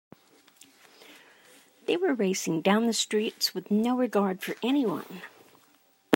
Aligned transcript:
They 1.85 1.95
were 1.95 2.15
racing 2.15 2.63
down 2.63 2.87
the 2.87 2.91
streets 2.93 3.53
with 3.53 3.69
no 3.69 3.95
regard 3.95 4.41
for 4.41 4.55
anyone. 4.63 5.21